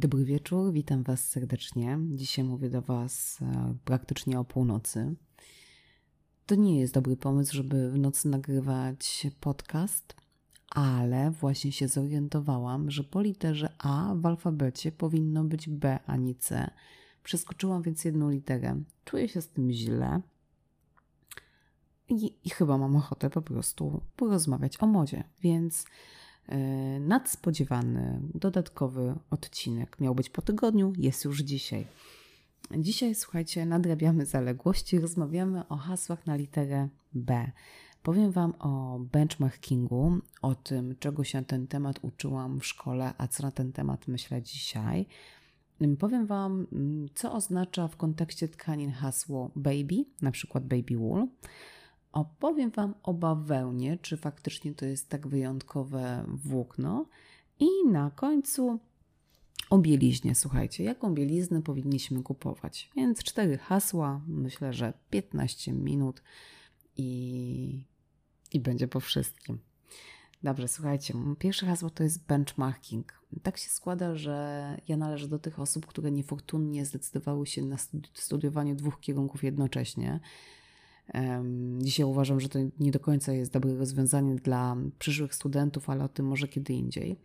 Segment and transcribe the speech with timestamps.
[0.00, 1.98] Dobry wieczór, witam Was serdecznie.
[2.10, 5.14] Dzisiaj mówię do Was e, praktycznie o północy.
[6.46, 10.14] To nie jest dobry pomysł, żeby w nocy nagrywać podcast,
[10.70, 16.34] ale właśnie się zorientowałam, że po literze A w alfabecie powinno być B, a nie
[16.34, 16.70] C.
[17.22, 18.82] Przeskoczyłam więc jedną literę.
[19.04, 20.20] Czuję się z tym źle
[22.08, 25.84] i, i chyba mam ochotę po prostu porozmawiać o modzie, więc
[27.00, 30.00] nadspodziewany, dodatkowy odcinek.
[30.00, 31.86] Miał być po tygodniu, jest już dzisiaj.
[32.78, 37.50] Dzisiaj, słuchajcie, nadrabiamy zaległości, rozmawiamy o hasłach na literę B.
[38.02, 43.28] Powiem Wam o benchmarkingu, o tym, czego się na ten temat uczyłam w szkole, a
[43.28, 45.06] co na ten temat myślę dzisiaj.
[45.98, 46.66] Powiem Wam,
[47.14, 51.26] co oznacza w kontekście tkanin hasło baby, na przykład baby wool.
[52.12, 57.06] Opowiem Wam o bawełnie, czy faktycznie to jest tak wyjątkowe włókno.
[57.58, 58.78] I na końcu
[59.70, 60.34] o bieliźnie.
[60.34, 62.90] Słuchajcie, jaką bieliznę powinniśmy kupować?
[62.96, 66.22] Więc cztery hasła, myślę, że 15 minut
[66.96, 67.84] i,
[68.52, 69.58] i będzie po wszystkim.
[70.42, 73.20] Dobrze, słuchajcie, pierwsze hasło to jest benchmarking.
[73.42, 77.76] Tak się składa, że ja należę do tych osób, które niefortunnie zdecydowały się na
[78.14, 80.20] studiowanie dwóch kierunków jednocześnie.
[81.78, 86.08] Dzisiaj uważam, że to nie do końca jest dobre rozwiązanie dla przyszłych studentów, ale o
[86.08, 87.16] tym może kiedy indziej.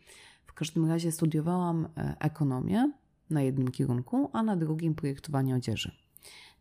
[0.45, 2.91] W każdym razie studiowałam e, ekonomię
[3.29, 5.91] na jednym kierunku, a na drugim projektowanie odzieży.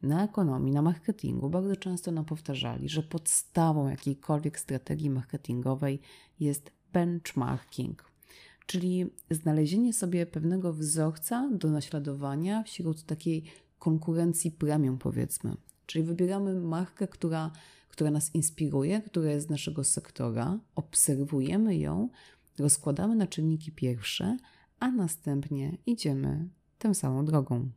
[0.03, 6.01] Na ekonomii, na marketingu bardzo często nam powtarzali, że podstawą jakiejkolwiek strategii marketingowej
[6.41, 8.05] jest benchmarking,
[8.67, 13.45] czyli znalezienie sobie pewnego wzorca do naśladowania wśród takiej
[13.79, 15.57] konkurencji premium, powiedzmy.
[15.87, 17.51] Czyli wybieramy markę, która,
[17.89, 22.09] która nas inspiruje, która jest z naszego sektora, obserwujemy ją,
[22.59, 24.37] rozkładamy na czynniki pierwsze,
[24.81, 27.71] a następnie idziemy tą samą drogą.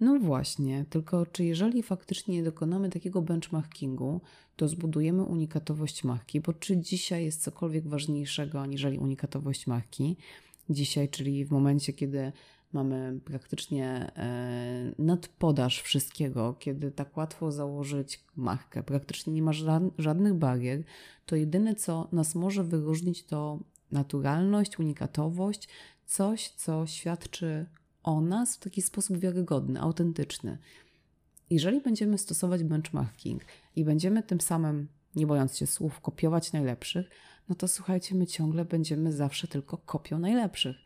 [0.00, 4.20] No właśnie, tylko czy jeżeli faktycznie dokonamy takiego benchmarkingu,
[4.56, 10.16] to zbudujemy unikatowość marki, bo czy dzisiaj jest cokolwiek ważniejszego aniżeli unikatowość marki?
[10.70, 12.32] Dzisiaj, czyli w momencie, kiedy
[12.72, 19.52] mamy praktycznie e, nadpodaż wszystkiego, kiedy tak łatwo założyć markę, praktycznie nie ma
[19.98, 20.84] żadnych barier,
[21.26, 23.58] to jedyne, co nas może wyróżnić, to
[23.92, 25.68] naturalność, unikatowość,
[26.06, 27.66] coś, co świadczy
[28.02, 30.58] o nas w taki sposób wiarygodny, autentyczny.
[31.50, 33.42] Jeżeli będziemy stosować benchmarking
[33.76, 37.10] i będziemy tym samym, nie bojąc się słów, kopiować najlepszych,
[37.48, 40.76] no to słuchajcie, my ciągle będziemy zawsze tylko kopią najlepszych.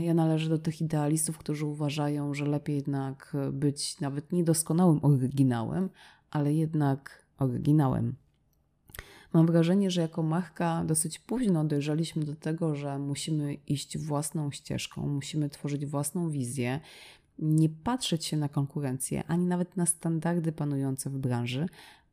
[0.00, 5.90] Ja należę do tych idealistów, którzy uważają, że lepiej jednak być nawet niedoskonałym oryginałem,
[6.30, 8.14] ale jednak oryginałem.
[9.32, 15.06] Mam wrażenie, że jako marka dosyć późno dojrzeliśmy do tego, że musimy iść własną ścieżką,
[15.08, 16.80] musimy tworzyć własną wizję,
[17.38, 21.68] nie patrzeć się na konkurencję, ani nawet na standardy panujące w branży,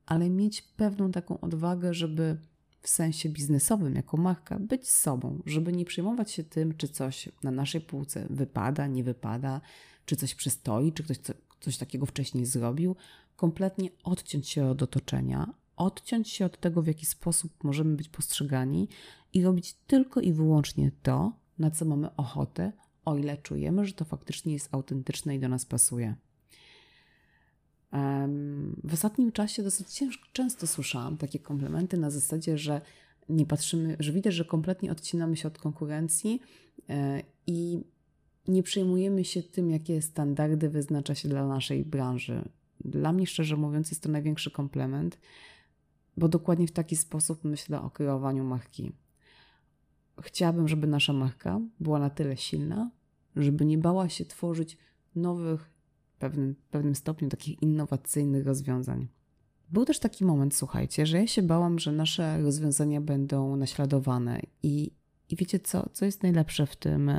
[0.05, 2.37] ale mieć pewną taką odwagę, żeby
[2.83, 7.51] w sensie biznesowym, jako marka, być sobą, żeby nie przejmować się tym, czy coś na
[7.51, 9.61] naszej półce wypada, nie wypada,
[10.05, 12.95] czy coś przystoi, czy ktoś co, coś takiego wcześniej zrobił.
[13.35, 18.89] Kompletnie odciąć się od otoczenia, odciąć się od tego, w jaki sposób możemy być postrzegani
[19.33, 22.71] i robić tylko i wyłącznie to, na co mamy ochotę,
[23.05, 26.15] o ile czujemy, że to faktycznie jest autentyczne i do nas pasuje.
[28.83, 32.81] W ostatnim czasie dosyć często słyszałam takie komplementy na zasadzie, że
[33.29, 36.41] nie patrzymy, że widać, że kompletnie odcinamy się od konkurencji
[36.89, 37.83] e, i
[38.47, 42.49] nie przejmujemy się tym, jakie standardy wyznacza się dla naszej branży.
[42.85, 45.17] Dla mnie, szczerze mówiąc, jest to największy komplement,
[46.17, 48.91] bo dokładnie w taki sposób myślę o kreowaniu marki.
[50.21, 52.91] Chciałabym, żeby nasza marka była na tyle silna,
[53.35, 54.77] żeby nie bała się tworzyć
[55.15, 55.73] nowych
[56.23, 59.07] pewnym, pewnym stopniu takich innowacyjnych rozwiązań.
[59.69, 64.91] Był też taki moment, słuchajcie, że ja się bałam, że nasze rozwiązania będą naśladowane i,
[65.29, 67.11] i wiecie co, co jest najlepsze w tym,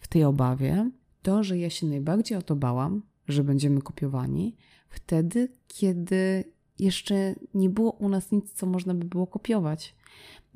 [0.00, 0.90] w tej obawie?
[1.22, 4.56] To, że ja się najbardziej o to bałam, że będziemy kopiowani
[4.88, 6.44] wtedy, kiedy
[6.78, 9.96] jeszcze nie było u nas nic, co można by było kopiować.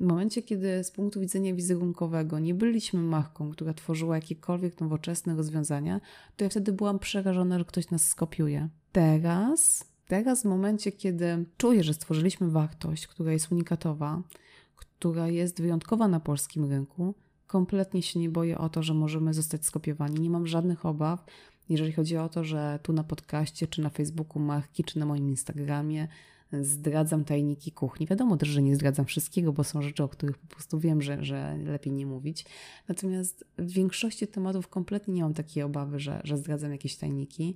[0.03, 6.01] W momencie, kiedy z punktu widzenia wizerunkowego nie byliśmy marką, która tworzyła jakiekolwiek nowoczesne rozwiązania,
[6.37, 8.69] to ja wtedy byłam przerażona, że ktoś nas skopiuje.
[8.91, 14.21] Teraz, teraz w momencie, kiedy czuję, że stworzyliśmy wartość, która jest unikatowa,
[14.75, 17.15] która jest wyjątkowa na polskim rynku,
[17.47, 20.19] kompletnie się nie boję o to, że możemy zostać skopiowani.
[20.19, 21.25] Nie mam żadnych obaw,
[21.69, 25.29] jeżeli chodzi o to, że tu na podcaście, czy na Facebooku marki, czy na moim
[25.29, 26.07] Instagramie
[26.61, 28.07] zdradzam tajniki kuchni.
[28.07, 31.23] Wiadomo też, że nie zdradzam wszystkiego, bo są rzeczy, o których po prostu wiem, że,
[31.23, 32.45] że lepiej nie mówić.
[32.87, 37.55] Natomiast w większości tematów kompletnie nie mam takiej obawy, że, że zdradzam jakieś tajniki,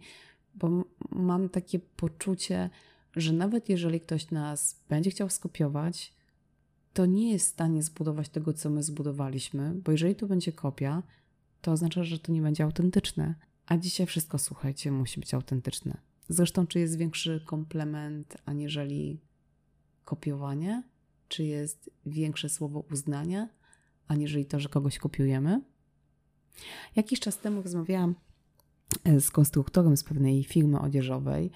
[0.55, 2.69] bo mam takie poczucie,
[3.15, 6.13] że nawet jeżeli ktoś nas będzie chciał skopiować,
[6.94, 11.03] to nie jest w stanie zbudować tego, co my zbudowaliśmy, bo jeżeli to będzie kopia,
[11.61, 13.35] to oznacza, że to nie będzie autentyczne.
[13.65, 15.97] A dzisiaj wszystko, słuchajcie, musi być autentyczne.
[16.29, 19.19] Zresztą, czy jest większy komplement aniżeli
[20.06, 20.83] kopiowanie?
[21.27, 23.50] Czy jest większe słowo uznania,
[24.07, 25.62] aniżeli to, że kogoś kopiujemy?
[26.95, 28.15] Jakiś czas temu rozmawiałam
[29.03, 31.51] e, z konstruktorem z pewnej firmy odzieżowej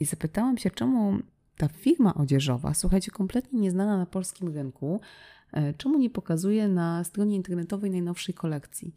[0.00, 1.18] i zapytałam się, czemu
[1.56, 5.00] ta firma odzieżowa, słuchajcie, kompletnie nieznana na polskim rynku,
[5.52, 8.94] e, czemu nie pokazuje na stronie internetowej najnowszej kolekcji?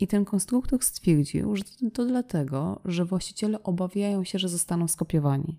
[0.00, 5.58] I ten konstruktor stwierdził, że to dlatego, że właściciele obawiają się, że zostaną skopiowani.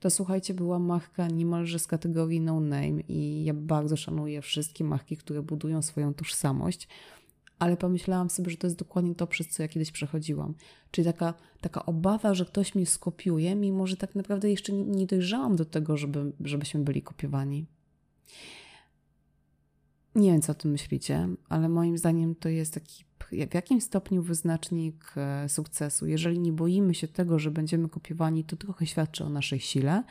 [0.00, 5.16] To słuchajcie, była marka niemalże z kategorii no name i ja bardzo szanuję wszystkie marki,
[5.16, 6.88] które budują swoją tożsamość,
[7.58, 10.54] ale pomyślałam sobie, że to jest dokładnie to, przez co ja kiedyś przechodziłam.
[10.90, 15.56] Czyli taka, taka obawa, że ktoś mnie skopiuje, mimo że tak naprawdę jeszcze nie dojrzałam
[15.56, 17.66] do tego, żeby, żebyśmy byli kopiowani.
[20.14, 24.22] Nie wiem, co o tym myślicie, ale moim zdaniem to jest taki w jakim stopniu
[24.22, 26.06] wyznacznik e, sukcesu.
[26.06, 30.04] Jeżeli nie boimy się tego, że będziemy kopiowani, to trochę świadczy o naszej sile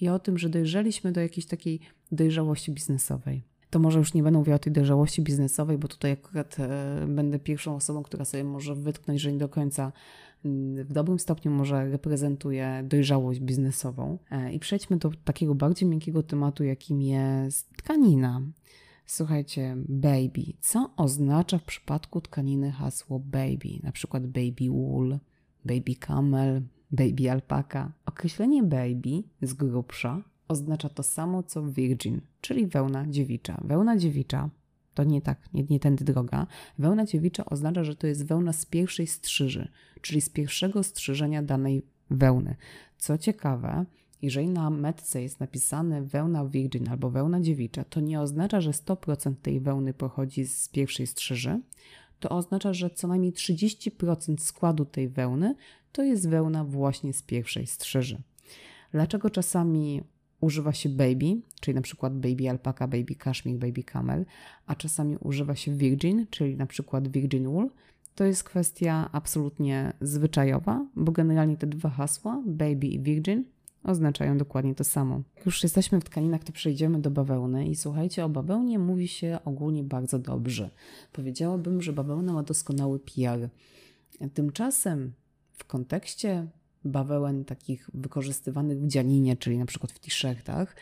[0.00, 1.80] i o tym, że dojrzeliśmy do jakiejś takiej
[2.12, 3.42] dojrzałości biznesowej.
[3.70, 7.38] To może już nie będę mówiła o tej dojrzałości biznesowej, bo tutaj akurat e, będę
[7.38, 9.92] pierwszą osobą, która sobie może wytknąć, że nie do końca
[10.44, 14.18] mm, w dobrym stopniu może reprezentuje dojrzałość biznesową.
[14.30, 18.42] E, I przejdźmy do takiego bardziej miękkiego tematu, jakim jest tkanina.
[19.06, 20.42] Słuchajcie, baby.
[20.60, 23.80] Co oznacza w przypadku tkaniny hasło baby?
[23.82, 25.18] Na przykład baby wool,
[25.64, 27.92] baby camel, baby alpaka.
[28.06, 33.60] Określenie baby z grubsza oznacza to samo co virgin, czyli wełna dziewicza.
[33.64, 34.50] Wełna dziewicza
[34.94, 36.46] to nie tak, nie, nie tędy droga.
[36.78, 39.68] Wełna dziewicza oznacza, że to jest wełna z pierwszej strzyży,
[40.00, 42.56] czyli z pierwszego strzyżenia danej wełny.
[42.98, 43.84] Co ciekawe,
[44.22, 49.34] jeżeli na metce jest napisane wełna virgin albo wełna dziewicza, to nie oznacza, że 100%
[49.42, 51.60] tej wełny pochodzi z pierwszej strzyży.
[52.20, 55.54] To oznacza, że co najmniej 30% składu tej wełny
[55.92, 58.22] to jest wełna właśnie z pierwszej strzyży.
[58.92, 60.02] Dlaczego czasami
[60.40, 64.24] używa się baby, czyli na przykład baby alpaka, baby cashmere, baby camel,
[64.66, 67.70] a czasami używa się virgin, czyli na przykład virgin wool?
[68.14, 73.44] To jest kwestia absolutnie zwyczajowa, bo generalnie te dwa hasła, baby i virgin,
[73.84, 75.22] oznaczają dokładnie to samo.
[75.36, 79.38] Jak już jesteśmy w tkaninach, to przejdziemy do bawełny i słuchajcie, o bawełnie mówi się
[79.44, 80.70] ogólnie bardzo dobrze.
[81.12, 83.48] Powiedziałabym, że bawełna ma doskonały PR.
[84.34, 85.12] Tymczasem
[85.52, 86.46] w kontekście
[86.84, 90.76] bawełen takich wykorzystywanych w dzianinie, czyli na przykład w t-shirtach,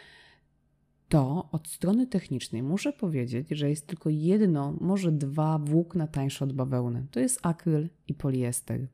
[1.09, 6.53] to od strony technicznej muszę powiedzieć, że jest tylko jedno, może dwa włókna tańsze od
[6.53, 7.07] bawełny.
[7.11, 8.87] To jest akryl i poliester.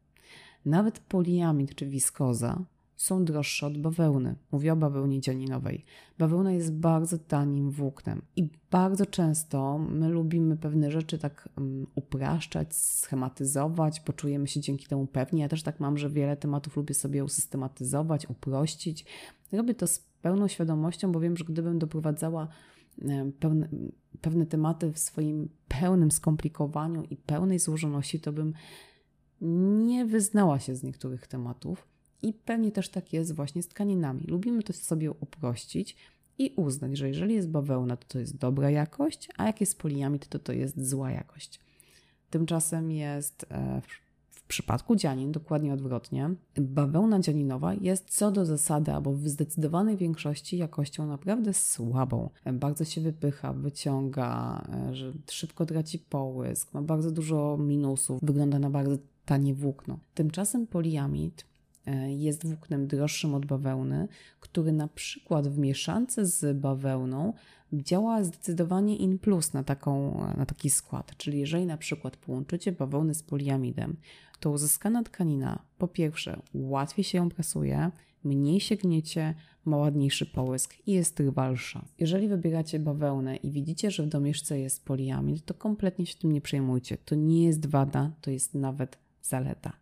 [0.64, 2.64] Nawet poliamid czy wiskoza
[2.96, 4.34] są droższe od bawełny.
[4.52, 5.84] Mówię o bawełnie dzianinowej.
[6.18, 12.74] Bawełna jest bardzo tanim włóknem i bardzo często my lubimy pewne rzeczy tak um, upraszczać,
[12.74, 15.42] schematyzować, poczujemy się dzięki temu pewnie.
[15.42, 19.04] Ja też tak mam, że wiele tematów lubię sobie usystematyzować, uprościć.
[19.52, 22.48] Robię to z pełną świadomością, bo wiem, że gdybym doprowadzała
[23.40, 23.68] Pełne,
[24.20, 28.54] pewne tematy w swoim pełnym skomplikowaniu i pełnej złożoności, to bym
[29.86, 31.86] nie wyznała się z niektórych tematów.
[32.22, 34.24] I pewnie też tak jest właśnie z tkaninami.
[34.26, 35.96] Lubimy to sobie uprościć
[36.38, 40.28] i uznać, że jeżeli jest bawełna, to to jest dobra jakość, a jak jest poliamid,
[40.28, 41.60] to to jest zła jakość.
[42.30, 43.80] Tymczasem jest e,
[44.30, 46.30] w przypadku dzianin dokładnie odwrotnie.
[46.56, 52.30] Bawełna dzianinowa jest co do zasady, albo w zdecydowanej większości jakością naprawdę słabą.
[52.52, 58.70] Bardzo się wypycha, wyciąga, e, że szybko traci połysk, ma bardzo dużo minusów, wygląda na
[58.70, 59.98] bardzo tanie włókno.
[60.14, 61.44] Tymczasem poliamid
[62.08, 64.08] jest włóknem droższym od bawełny,
[64.40, 67.32] który na przykład w mieszance z bawełną
[67.72, 71.16] działa zdecydowanie in plus na, taką, na taki skład.
[71.16, 73.96] Czyli jeżeli na przykład połączycie bawełnę z poliamidem,
[74.40, 77.90] to uzyskana tkanina po pierwsze łatwiej się ją prasuje,
[78.24, 81.84] mniej się gniecie, ma ładniejszy połysk i jest trwalsza.
[81.98, 86.40] Jeżeli wybieracie bawełnę i widzicie, że w domieszce jest poliamid, to kompletnie się tym nie
[86.40, 86.98] przejmujcie.
[87.04, 89.72] To nie jest wada, to jest nawet zaleta.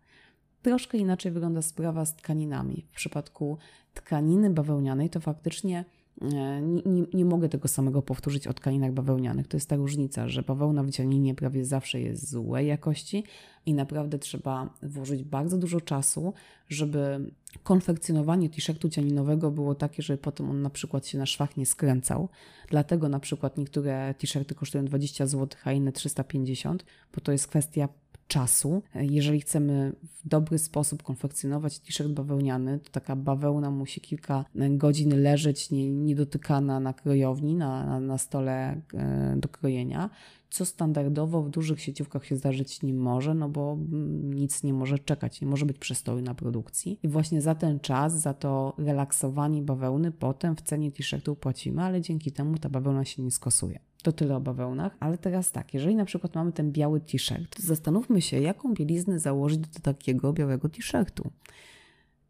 [0.65, 2.87] Troszkę inaczej wygląda sprawa z tkaninami.
[2.93, 3.59] W przypadku
[3.95, 5.85] tkaniny bawełnianej to faktycznie
[6.21, 9.49] nie, nie, nie, mogę tego samego powtórzyć o tkaninach bawełnianych.
[9.49, 13.25] To jest ta różnica, że bawełna w dzianinie prawie zawsze jest złej jakości
[13.67, 16.33] i naprawdę trzeba włożyć bardzo dużo czasu,
[16.69, 17.31] żeby
[17.63, 22.29] konfekcjonowanie t-shirtu cianinowego było takie, żeby potem on na przykład się na szwach nie skręcał.
[22.71, 27.89] Dlatego na przykład niektóre t-shirty kosztują 20 zł, a inne 350, bo to jest kwestia
[28.29, 28.83] czasu.
[28.95, 35.71] Jeżeli chcemy w dobry sposób konfekcjonować t-shirt bawełniany, to taka bawełna musi kilka godzin leżeć
[35.71, 40.11] niedotykana na krojowni, na, na, stole e, do krojenia,
[40.51, 43.79] co standardowo w dużych sieciówkach się zdarzyć nie może, no bo
[44.23, 46.99] nic nie może czekać, nie może być przestoju na produkcji.
[47.03, 52.01] I właśnie za ten czas, za to relaksowanie bawełny potem w cenie t-shirtu płacimy, ale
[52.01, 53.81] dzięki temu ta bawełna się nie skosuje.
[54.05, 57.63] To tyle o bawełnach, ale teraz tak, jeżeli na przykład mamy ten biały t-shirt, to
[57.63, 61.31] zastanówmy się, jaką bieliznę założyć do takiego białego t-shirtu.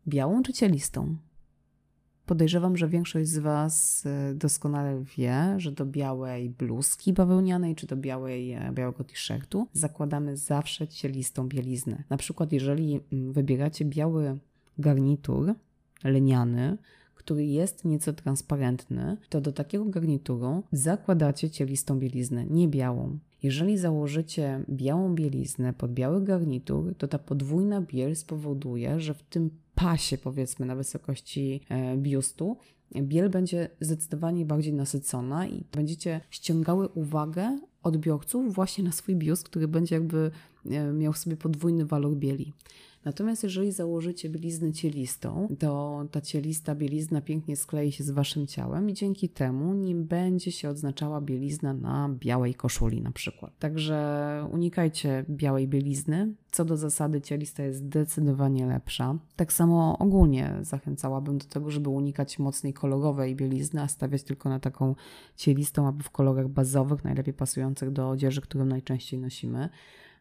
[0.08, 1.16] Białą czy cielistą?
[2.26, 7.96] Podejrzewam, że większość z Was e, doskonale wie, że do białej bluzki bawełnianej czy do
[7.96, 12.04] białej, e, białego t-shirtu zakładamy zawsze cielistą bieliznę.
[12.10, 14.38] Na przykład, jeżeli mm, wybieracie biały
[14.78, 15.54] garnitur
[16.04, 16.78] leniany,
[17.24, 23.18] który jest nieco transparentny, to do takiego garnituru zakładacie cielistą bieliznę, nie białą.
[23.42, 29.50] Jeżeli założycie białą bieliznę pod biały garnitur, to ta podwójna biel spowoduje, że w tym
[29.74, 32.56] pasie, powiedzmy, na wysokości e, biustu,
[33.02, 39.68] biel będzie zdecydowanie bardziej nasycona i będziecie ściągały uwagę odbiorców właśnie na swój biust, który
[39.68, 40.30] będzie jakby
[40.70, 42.52] e, miał sobie podwójny walor bieli.
[43.04, 48.90] Natomiast jeżeli założycie bieliznę cielistą, to ta cielista bielizna pięknie sklei się z waszym ciałem
[48.90, 53.58] i dzięki temu nie będzie się odznaczała bielizna na białej koszuli na przykład.
[53.58, 56.34] Także unikajcie białej bielizny.
[56.50, 59.18] Co do zasady cielista jest zdecydowanie lepsza.
[59.36, 64.60] Tak samo ogólnie zachęcałabym do tego, żeby unikać mocnej kolorowej bielizny, a stawiać tylko na
[64.60, 64.94] taką
[65.36, 69.68] cielistą, aby w kolorach bazowych, najlepiej pasujących do odzieży, którą najczęściej nosimy.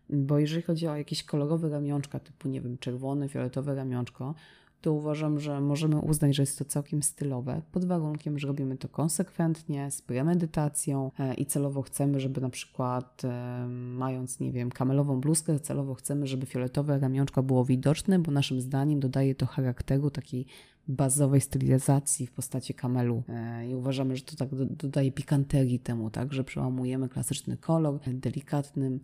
[0.10, 4.36] Bo jeżeli chodzi o jakieś kolorowe ramionczka, typu, nie wiem, czerwone, fioletowe ramionczko,
[4.83, 8.89] to uważam, że możemy uznać, że jest to całkiem stylowe, pod warunkiem, że robimy to
[8.89, 15.22] konsekwentnie, z premedytacją e, i celowo chcemy, żeby na przykład e, mając, nie wiem, kamelową
[15.22, 20.45] bluzkę, celowo chcemy, żeby fioletowe ramionczko było widoczne, bo naszym zdaniem dodaje to charakteru takiej
[20.88, 23.24] bazowej stylizacji w postaci kamelu.
[23.29, 29.00] E, i uważamy, że to tak dodaje pikanterii temu, tak, że przełamujemy klasyczny kolor delikatnym,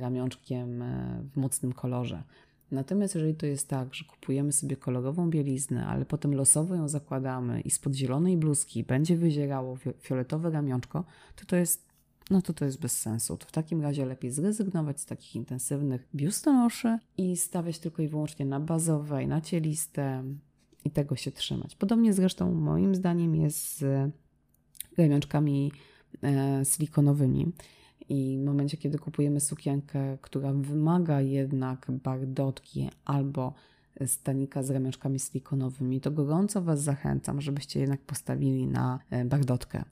[0.00, 2.22] ramionczkiem e, w mocnym kolorze.
[2.70, 7.60] Natomiast jeżeli to jest tak, że kupujemy sobie kolorową bieliznę, ale potem losowo ją zakładamy
[7.60, 11.04] i spod zielonej bluzki będzie wyzierało fioletowe ramionczko,
[11.36, 11.92] to to jest
[12.30, 13.36] no to to jest bez sensu.
[13.36, 18.46] To w takim razie lepiej zrezygnować z takich intensywnych biustonoszy i stawiać tylko i wyłącznie
[18.46, 20.24] na bazowe i na cieliste
[20.84, 21.76] i tego się trzymać.
[21.76, 24.10] Podobnie zresztą moim zdaniem jest z
[24.98, 25.72] ramionczkami
[26.22, 27.52] e, silikonowymi.
[28.08, 33.54] I w momencie, kiedy kupujemy sukienkę, która wymaga jednak bardotki albo
[34.06, 39.84] stanika z ramionczkami silikonowymi, to gorąco Was zachęcam, żebyście jednak postawili na e, bardotkę.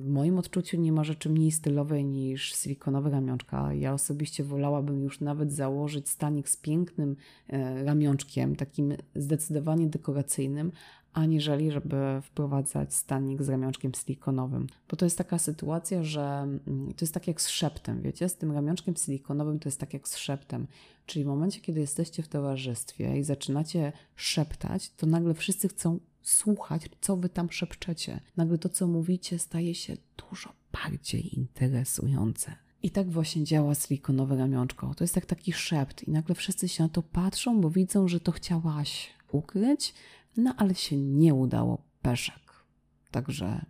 [0.00, 3.74] W moim odczuciu nie ma rzeczy mniej stylowej niż silikonowe ramionczka.
[3.74, 7.16] Ja osobiście wolałabym już nawet założyć stanik z pięknym
[7.48, 10.72] e, ramionczkiem, takim zdecydowanie dekoracyjnym,
[11.12, 14.66] aniżeli żeby wprowadzać stanik z ramionczkiem silikonowym.
[14.88, 18.28] Bo to jest taka sytuacja, że mm, to jest tak jak z szeptem, wiecie?
[18.28, 20.66] Z tym ramionczkiem silikonowym to jest tak jak z szeptem.
[21.06, 26.88] Czyli w momencie, kiedy jesteście w towarzystwie i zaczynacie szeptać, to nagle wszyscy chcą słuchać,
[27.00, 28.20] co wy tam szepczecie.
[28.36, 32.56] Nagle to, co mówicie, staje się dużo bardziej interesujące.
[32.82, 34.94] I tak właśnie działa silikonowe ramionczko.
[34.94, 38.20] To jest jak taki szept, i nagle wszyscy się na to patrzą, bo widzą, że
[38.20, 39.94] to chciałaś ukryć,
[40.36, 42.64] no ale się nie udało peszek.
[43.10, 43.64] Także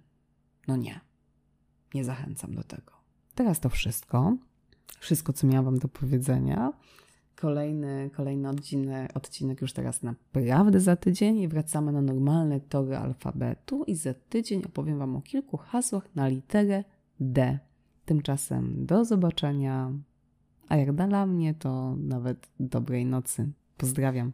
[0.68, 1.00] no nie,
[1.94, 2.92] nie zachęcam do tego.
[3.34, 4.36] Teraz to wszystko.
[4.98, 6.72] Wszystko, co miałam do powiedzenia.
[7.36, 13.84] Kolejny, kolejny odcinek, odcinek już teraz naprawdę za tydzień i wracamy na normalne tory alfabetu
[13.84, 16.84] i za tydzień opowiem Wam o kilku hasłach na literę
[17.20, 17.58] D.
[18.04, 19.92] Tymczasem do zobaczenia,
[20.68, 23.48] a jak dla mnie to nawet dobrej nocy.
[23.76, 24.32] Pozdrawiam.